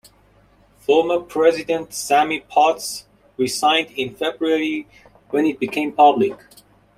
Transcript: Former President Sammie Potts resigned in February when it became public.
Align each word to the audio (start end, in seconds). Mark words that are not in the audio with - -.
Former 0.79 1.19
President 1.19 1.91
Sammie 1.93 2.39
Potts 2.39 3.05
resigned 3.37 3.91
in 3.91 4.15
February 4.15 4.87
when 5.29 5.45
it 5.45 5.59
became 5.59 5.91
public. 5.91 6.39